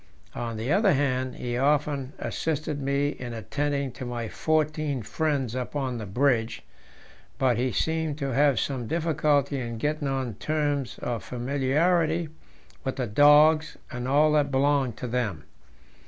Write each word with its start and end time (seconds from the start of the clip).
On 0.33 0.57
the 0.57 0.71
other 0.71 0.93
hand, 0.95 1.35
he 1.35 1.57
often 1.59 2.13
assisted 2.17 2.81
me 2.81 3.09
in 3.09 3.33
attending 3.33 3.91
to 3.91 4.03
my 4.03 4.27
fourteen 4.29 5.03
friends 5.03 5.55
up 5.55 5.75
on 5.75 5.99
the 5.99 6.07
bridge; 6.07 6.63
but 7.37 7.57
he 7.59 7.71
seemed 7.71 8.17
to 8.17 8.33
have 8.33 8.59
some 8.59 8.87
difficulty 8.87 9.59
in 9.59 9.77
getting 9.77 10.07
on 10.07 10.33
terms 10.33 10.97
of 11.03 11.23
familiarity 11.23 12.29
with 12.83 12.95
the 12.95 13.05
dogs 13.05 13.77
and 13.91 14.07
all 14.07 14.31
that 14.31 14.49
belonged 14.49 14.97
to 14.97 15.07
them. 15.07 15.43